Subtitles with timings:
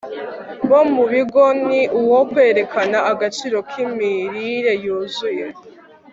[0.69, 5.45] bo mu bigo ni uwo kwerekana agaciro kimirire yuzuye